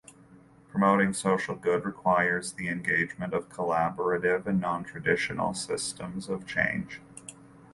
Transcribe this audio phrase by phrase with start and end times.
[0.71, 6.99] Promoting social good requires the engagement of collaborative and nontraditional systems of change.